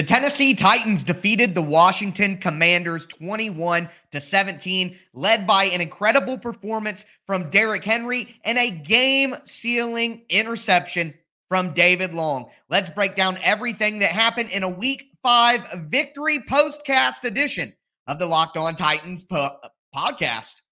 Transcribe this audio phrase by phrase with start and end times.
[0.00, 7.04] The Tennessee Titans defeated the Washington Commanders 21 to 17, led by an incredible performance
[7.26, 11.12] from Derrick Henry and a game-sealing interception
[11.50, 12.48] from David Long.
[12.70, 17.74] Let's break down everything that happened in a week 5 victory postcast edition
[18.06, 19.58] of the Locked On Titans po-
[19.94, 20.62] podcast.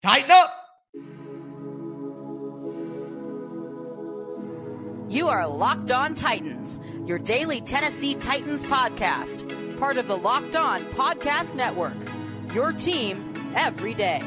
[0.00, 0.52] Tighten up.
[5.08, 10.82] You are Locked On Titans your daily Tennessee Titans podcast, part of the Locked On
[10.86, 11.94] Podcast Network.
[12.52, 14.22] Your team every day.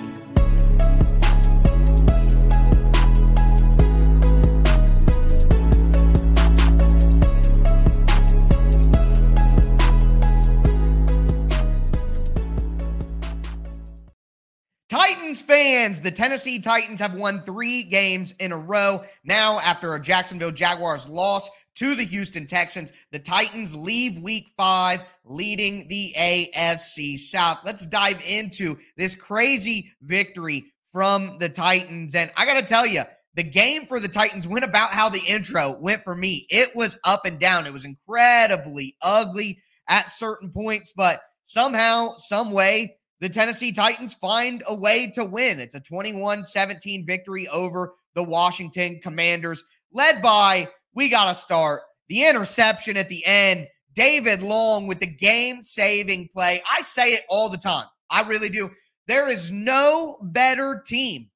[14.88, 19.04] Titans fans, the Tennessee Titans have won three games in a row.
[19.24, 22.92] Now, after a Jacksonville Jaguars loss to the Houston Texans.
[23.12, 27.60] The Titans leave week five leading the AFC South.
[27.64, 32.16] Let's dive into this crazy victory from the Titans.
[32.16, 33.04] And I got to tell you,
[33.36, 36.46] the game for the Titans went about how the intro went for me.
[36.50, 37.66] It was up and down.
[37.66, 44.64] It was incredibly ugly at certain points, but somehow, some way, the Tennessee Titans find
[44.68, 45.62] a way to win.
[45.62, 49.64] It's a 21 17 victory over the Washington Commanders,
[49.94, 51.82] led by we got to start.
[52.08, 56.62] The interception at the end, David Long with the game saving play.
[56.70, 57.86] I say it all the time.
[58.10, 58.70] I really do.
[59.08, 61.30] There is no better team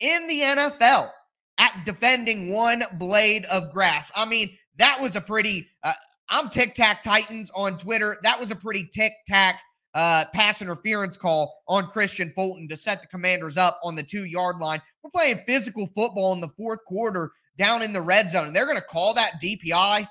[0.00, 1.10] in the NFL
[1.58, 4.10] at defending one blade of grass.
[4.14, 5.92] I mean, that was a pretty, uh,
[6.28, 8.18] I'm Tic Tac Titans on Twitter.
[8.22, 9.60] That was a pretty tic tac
[9.94, 14.24] uh, pass interference call on Kristian Fulton to set the commanders up on the two
[14.24, 14.82] yard line.
[15.02, 18.46] We're playing physical football in the fourth quarter down in the red zone.
[18.46, 20.08] And they're going to call that DPI.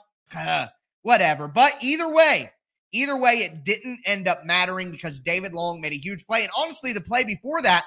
[1.04, 1.48] Whatever.
[1.48, 2.52] But either way,
[2.92, 6.42] either way, it didn't end up mattering because David Long made a huge play.
[6.42, 7.84] And honestly, the play before that,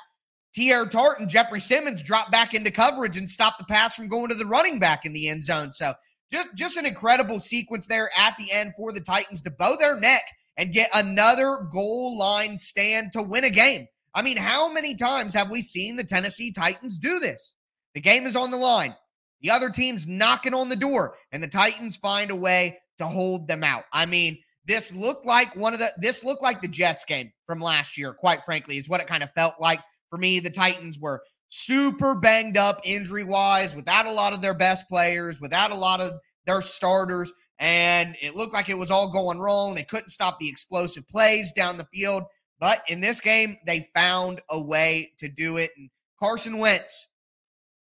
[0.56, 4.28] Teair Tart and Jeffrey Simmons dropped back into coverage and stopped the pass from going
[4.28, 5.72] to the running back in the end zone.
[5.72, 5.94] So
[6.32, 9.98] just, just an incredible sequence there at the end for the Titans to bow their
[9.98, 10.22] neck
[10.56, 13.86] and get another goal line stand to win a game.
[14.14, 17.54] I mean, how many times have we seen the Tennessee Titans do this?
[17.94, 18.94] The game is on the line.
[19.41, 23.49] The other team's knocking on the door, and the Titans find a way to hold
[23.49, 23.84] them out.
[23.93, 27.60] I mean, this looked like one of the this looked like the Jets game from
[27.60, 30.41] last year, quite frankly, is what it kind of felt like for me.
[30.41, 35.41] The Titans were super banged up injury wise, without a lot of their best players,
[35.41, 36.12] without a lot of
[36.47, 39.75] their starters, and it looked like it was all going wrong.
[39.75, 42.25] They couldn't stop the explosive plays down the field.
[42.60, 45.70] But in this game, they found a way to do it.
[45.76, 47.06] And Carson Wentz,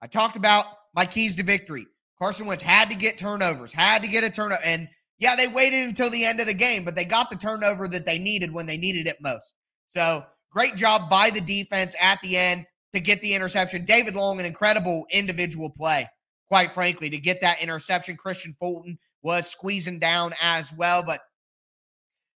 [0.02, 1.86] I talked about my keys to victory.
[2.18, 4.62] Carson Wentz had to get turnovers, had to get a turnover.
[4.64, 7.86] And yeah, they waited until the end of the game, but they got the turnover
[7.88, 9.54] that they needed when they needed it most.
[9.88, 13.84] So great job by the defense at the end to get the interception.
[13.84, 16.08] David Long, an incredible individual play,
[16.48, 18.16] quite frankly, to get that interception.
[18.16, 21.20] Kristian Fulton was squeezing down as well, but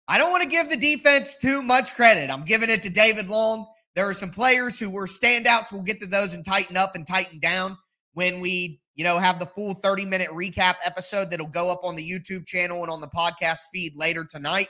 [0.09, 2.29] I don't want to give the defense too much credit.
[2.29, 3.67] I'm giving it to David Long.
[3.95, 5.71] There are some players who were standouts.
[5.71, 7.77] We'll get to those and tighten up and tighten down
[8.13, 11.95] when we, you know, have the full 30 minute recap episode that'll go up on
[11.95, 14.69] the YouTube channel and on the podcast feed later tonight.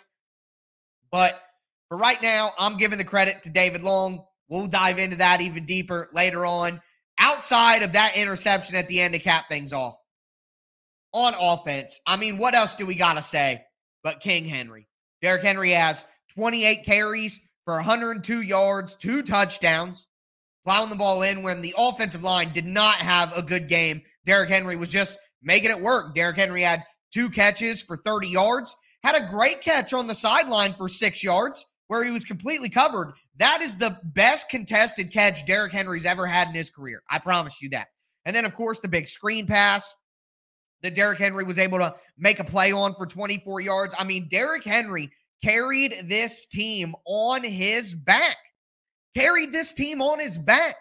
[1.11, 1.41] But
[1.87, 4.23] for right now, I'm giving the credit to David Long.
[4.47, 6.81] We'll dive into that even deeper later on.
[7.17, 9.97] Outside of that interception at the end to cap things off
[11.11, 13.63] on offense, I mean, what else do we got to say
[14.03, 14.87] but King Henry?
[15.21, 16.05] Derrick Henry has
[16.35, 20.07] 28 carries for 102 yards, two touchdowns
[20.65, 24.01] plowing the ball in when the offensive line did not have a good game.
[24.25, 26.13] Derrick Henry was just making it work.
[26.13, 30.73] Derrick Henry had two catches for 30 yards, had a great catch on the sideline
[30.73, 33.13] for six yards where he was completely covered.
[33.37, 37.01] That is the best contested catch Derrick Henry's ever had in his career.
[37.09, 37.87] I promise you that.
[38.25, 39.95] And then, of course, the big screen pass
[40.81, 43.95] that Derrick Henry was able to make a play on for 24 yards.
[43.97, 45.09] I mean, Derrick Henry
[45.43, 48.37] carried this team on his back
[49.15, 50.75] carried this team on his back.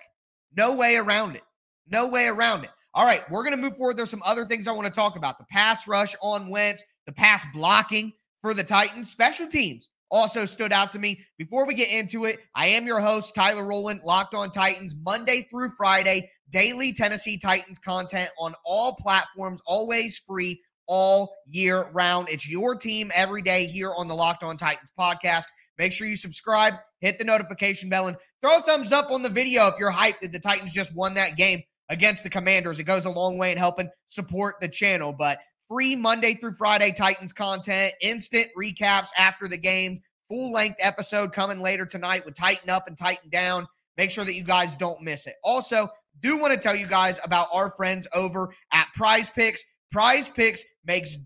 [0.56, 1.42] No way around it.
[1.88, 2.70] No way around it.
[2.94, 3.96] All right, we're going to move forward.
[3.96, 7.12] There's some other things I want to talk about the pass rush on Wentz, the
[7.12, 11.24] pass blocking for the Titans, special teams also stood out to me.
[11.36, 15.46] Before we get into it, I am your host, Tyler Rowland, Locked On Titans, Monday
[15.50, 22.28] through Friday, daily Tennessee Titans content on all platforms, always free all year round.
[22.30, 25.44] It's your team every day here on the Locked On Titans podcast.
[25.78, 29.28] Make sure you subscribe, hit the notification bell, and throw a thumbs up on the
[29.28, 32.78] video if you're hyped that the Titans just won that game against the Commanders.
[32.78, 35.12] It goes a long way in helping support the channel.
[35.12, 41.32] But free Monday through Friday Titans content, instant recaps after the game, full length episode
[41.32, 43.66] coming later tonight with Tighten Up and Tighten Down.
[43.96, 45.36] Make sure that you guys don't miss it.
[45.42, 45.88] Also,
[46.20, 49.64] do want to tell you guys about our friends over at Prize Picks.
[49.90, 51.16] Prize Picks makes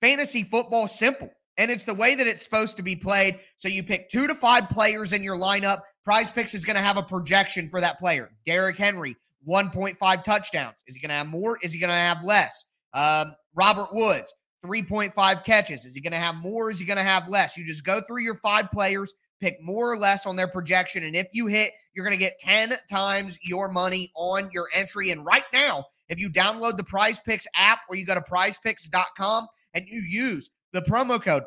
[0.00, 3.40] fantasy football simple, and it's the way that it's supposed to be played.
[3.56, 5.80] So you pick two to five players in your lineup.
[6.04, 8.30] Prize Picks is going to have a projection for that player.
[8.46, 9.16] Derrick Henry,
[9.46, 10.82] 1.5 touchdowns.
[10.86, 11.58] Is he going to have more?
[11.62, 12.64] Is he going to have less?
[12.94, 14.32] Um, Robert Woods,
[14.64, 15.84] 3.5 catches.
[15.84, 16.70] Is he going to have more?
[16.70, 17.56] Is he going to have less?
[17.56, 21.04] You just go through your five players, pick more or less on their projection.
[21.04, 25.10] And if you hit, you're going to get 10 times your money on your entry.
[25.10, 29.46] And right now, if you download the Prize Picks app or you go to prizepicks.com
[29.74, 31.44] and you use the promo code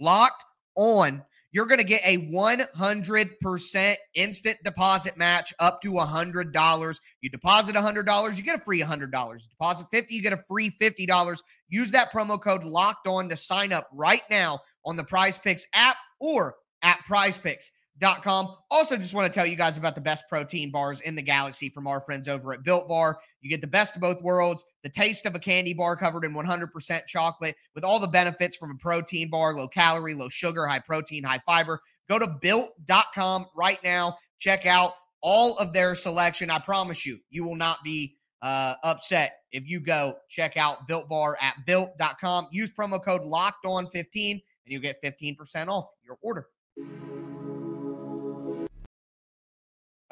[0.00, 0.44] locked
[0.76, 1.22] on,
[1.52, 7.00] you're going to get a 100% instant deposit match up to $100.
[7.22, 9.32] You deposit $100, you get a free $100.
[9.32, 11.42] You deposit 50, you get a free $50.
[11.68, 15.66] Use that promo code locked on to sign up right now on the Prize Picks
[15.72, 17.70] app or at Prize Picks.
[18.00, 18.54] Com.
[18.70, 21.70] Also, just want to tell you guys about the best protein bars in the galaxy
[21.70, 23.18] from our friends over at Built Bar.
[23.40, 26.34] You get the best of both worlds, the taste of a candy bar covered in
[26.34, 30.78] 100% chocolate with all the benefits from a protein bar low calorie, low sugar, high
[30.80, 31.80] protein, high fiber.
[32.08, 34.16] Go to built.com right now.
[34.38, 34.92] Check out
[35.22, 36.50] all of their selection.
[36.50, 41.08] I promise you, you will not be uh, upset if you go check out Built
[41.08, 42.48] Bar at built.com.
[42.52, 46.48] Use promo code locked on 15 and you'll get 15% off your order.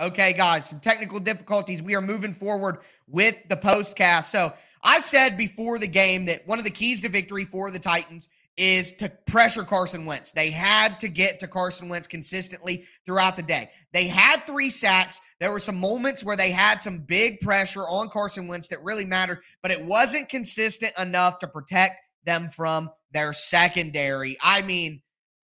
[0.00, 1.80] Okay, guys, some technical difficulties.
[1.80, 4.24] We are moving forward with the postcast.
[4.24, 4.52] So
[4.82, 8.28] I said before the game that one of the keys to victory for the Titans
[8.56, 10.32] is to pressure Carson Wentz.
[10.32, 13.70] They had to get to Carson Wentz consistently throughout the day.
[13.92, 15.20] They had three sacks.
[15.38, 19.04] There were some moments where they had some big pressure on Carson Wentz that really
[19.04, 24.36] mattered, but it wasn't consistent enough to protect them from their secondary.
[24.40, 25.02] I mean,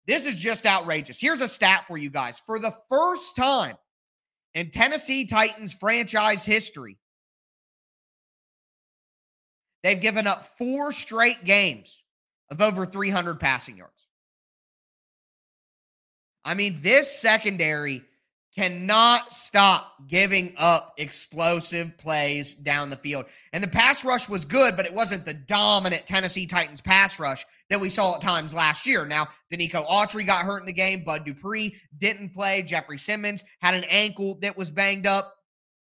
[0.07, 1.19] this is just outrageous.
[1.19, 2.39] Here's a stat for you guys.
[2.39, 3.75] For the first time
[4.54, 6.98] in Tennessee Titans franchise history,
[9.84, 12.04] they've given up four straight games
[12.50, 13.94] of over 300 passing yards.
[16.44, 18.04] I mean, this secondary
[18.60, 23.24] cannot stop giving up explosive plays down the field.
[23.54, 27.46] And the pass rush was good, but it wasn't the dominant Tennessee Titans pass rush
[27.70, 29.06] that we saw at times last year.
[29.06, 31.06] Now, Denico Autry got hurt in the game.
[31.06, 32.62] Bud Dupree didn't play.
[32.62, 35.34] Jeffrey Simmons had an ankle that was banged up.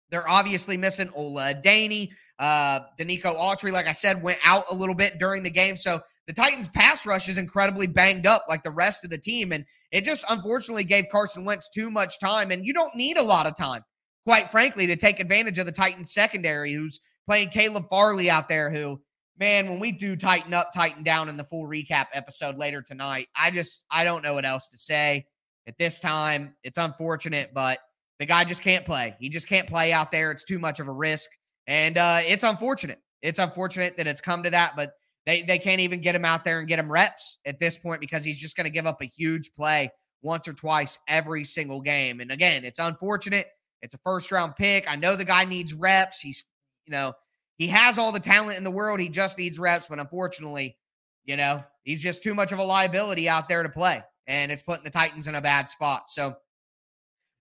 [0.09, 2.09] They're obviously missing Ola Adeniyi.
[2.39, 5.77] Uh, Denico Autry, like I said, went out a little bit during the game.
[5.77, 9.51] So the Titans' pass rush is incredibly banged up like the rest of the team.
[9.51, 12.51] And it just unfortunately gave Carson Wentz too much time.
[12.51, 13.83] And you don't need a lot of time,
[14.25, 18.71] quite frankly, to take advantage of the Titans secondary, who's playing Caleb Farley out there,
[18.71, 18.99] who,
[19.37, 23.27] man, when we do tighten up, tighten down in the full recap episode later tonight,
[23.35, 25.25] I just, I don't know what else to say
[25.67, 26.55] at this time.
[26.63, 27.79] It's unfortunate, but
[28.19, 29.15] the guy just can't play.
[29.19, 30.31] He just can't play out there.
[30.31, 31.29] It's too much of a risk.
[31.67, 32.99] And uh, it's unfortunate.
[33.21, 34.93] It's unfortunate that it's come to that, but
[35.25, 37.99] they they can't even get him out there and get him reps at this point
[37.99, 39.91] because he's just going to give up a huge play
[40.21, 42.19] once or twice every single game.
[42.19, 43.47] And again, it's unfortunate.
[43.81, 44.91] It's a first round pick.
[44.91, 46.19] I know the guy needs reps.
[46.19, 46.45] He's,
[46.85, 47.13] you know,
[47.57, 48.99] he has all the talent in the world.
[48.99, 50.77] He just needs reps, but unfortunately,
[51.23, 54.03] you know, he's just too much of a liability out there to play.
[54.27, 56.09] And it's putting the Titans in a bad spot.
[56.09, 56.35] So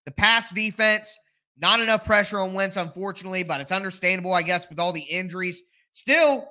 [0.04, 1.18] the pass defense,
[1.56, 5.62] not enough pressure on Wentz, unfortunately, but it's understandable, I guess, with all the injuries.
[5.92, 6.46] Still,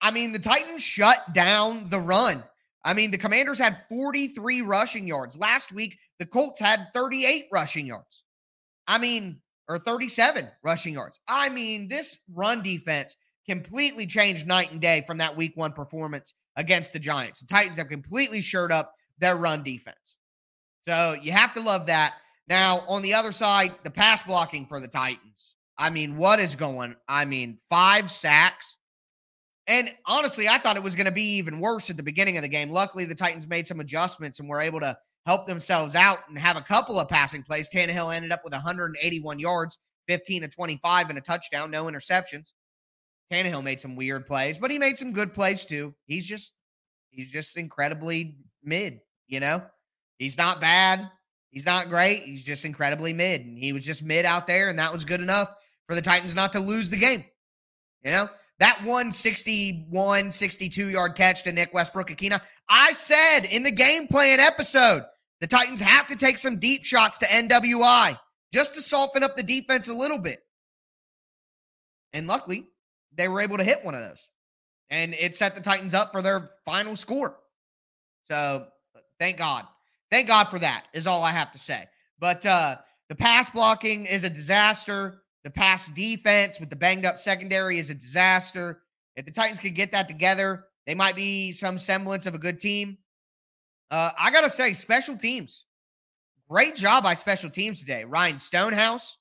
[0.00, 2.42] I mean, the Titans shut down the run.
[2.84, 5.36] I mean, the Commanders had 43 rushing yards.
[5.36, 8.22] Last week, the Colts had 38 rushing yards.
[8.86, 11.20] I mean, or 37 rushing yards.
[11.28, 16.34] I mean, this run defense completely changed night and day from that week one performance
[16.56, 17.40] against the Giants.
[17.40, 20.16] The Titans have completely shored up their run defense.
[20.88, 22.14] So you have to love that.
[22.48, 25.56] Now, on the other side, the pass blocking for the Titans.
[25.76, 26.96] I mean, what is going?
[27.08, 28.77] I mean, five sacks
[29.68, 32.42] and honestly, I thought it was going to be even worse at the beginning of
[32.42, 32.70] the game.
[32.70, 34.96] Luckily, the Titans made some adjustments and were able to
[35.26, 37.68] help themselves out and have a couple of passing plays.
[37.68, 42.52] Tannehill ended up with 181 yards, 15 to 25, and a touchdown, no interceptions.
[43.30, 45.94] Tannehill made some weird plays, but he made some good plays too.
[46.06, 46.54] He's just
[47.10, 49.62] he's just incredibly mid, you know?
[50.18, 51.10] He's not bad.
[51.50, 52.22] He's not great.
[52.22, 53.42] He's just incredibly mid.
[53.42, 55.52] And he was just mid out there, and that was good enough
[55.86, 57.24] for the Titans not to lose the game.
[58.02, 62.40] You know, that one 61, 62 yard catch to Nick Westbrook-Ikhine.
[62.68, 65.04] I said in the game plan episode,
[65.40, 68.18] the Titans have to take some deep shots to NWI
[68.52, 70.40] just to soften up the defense a little bit.
[72.12, 72.66] And luckily,
[73.14, 74.28] they were able to hit one of those.
[74.90, 77.36] And it set the Titans up for their final score.
[78.26, 78.66] So
[79.20, 79.66] thank God.
[80.10, 81.84] Thank God for that, is all I have to say.
[82.18, 82.76] But uh,
[83.08, 85.22] the pass blocking is a disaster.
[85.44, 88.82] The pass defense with the banged up secondary is a disaster.
[89.16, 92.58] If the Titans could get that together, they might be some semblance of a good
[92.58, 92.98] team.
[93.90, 95.64] Uh, I got to say, special teams.
[96.48, 98.04] Great job by special teams today.
[98.04, 99.18] Ryan Stonehouse,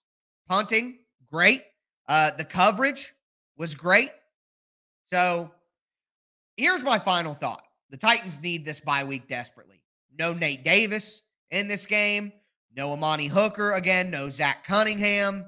[0.47, 1.63] punting, great.
[2.07, 3.13] Uh, the coverage
[3.57, 4.11] was great.
[5.09, 5.51] So
[6.55, 9.83] here's my final thought the Titans need this bye week desperately.
[10.17, 12.31] No Nate Davis in this game.
[12.75, 14.09] No Amani Hooker again.
[14.11, 15.45] No Zach Cunningham.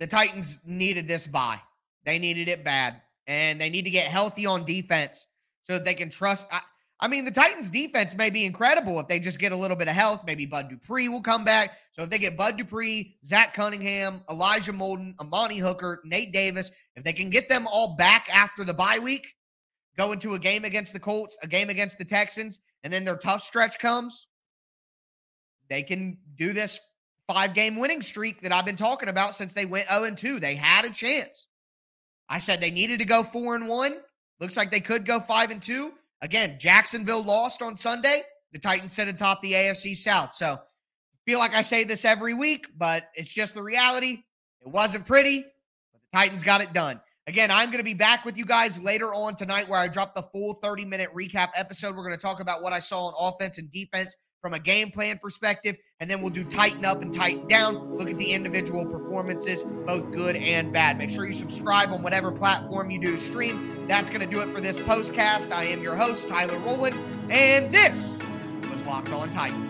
[0.00, 1.60] The Titans needed this bye.
[2.04, 3.02] They needed it bad.
[3.26, 5.28] And they need to get healthy on defense
[5.62, 6.48] so that they can trust.
[6.50, 6.60] I,
[6.98, 9.88] I mean, the Titans defense may be incredible if they just get a little bit
[9.88, 10.24] of health.
[10.26, 11.76] Maybe Bud Dupree will come back.
[11.92, 17.04] So if they get Bud Dupree, Zach Cunningham, Elijah Molden, Amani Hooker, Nate Davis, if
[17.04, 19.26] they can get them all back after the bye week,
[19.98, 23.16] go into a game against the Colts, a game against the Texans, and then their
[23.16, 24.26] tough stretch comes,
[25.68, 26.80] they can do this
[27.32, 30.40] five game winning streak that I've been talking about since they went 0 2.
[30.40, 31.46] They had a chance.
[32.28, 33.96] I said they needed to go 4 and 1.
[34.40, 35.92] Looks like they could go 5 and 2.
[36.22, 38.22] Again, Jacksonville lost on Sunday.
[38.52, 40.32] The Titans sit atop the AFC South.
[40.32, 40.58] So
[41.24, 44.24] feel like I say this every week, but it's just the reality.
[44.60, 45.44] It wasn't pretty,
[45.92, 47.00] but the Titans got it done.
[47.28, 50.16] Again, I'm going to be back with you guys later on tonight where I drop
[50.16, 51.94] the full 30 minute recap episode.
[51.94, 54.90] We're going to talk about what I saw on offense and defense from a game
[54.90, 57.76] plan perspective, and then we'll do tighten up and tighten down.
[57.96, 60.98] Look at the individual performances, both good and bad.
[60.98, 63.86] Make sure you subscribe on whatever platform you do stream.
[63.86, 65.52] That's going to do it for this postcast.
[65.52, 66.96] I am your host, Tyler Rowland,
[67.30, 68.18] and this
[68.70, 69.69] was Locked On Titans.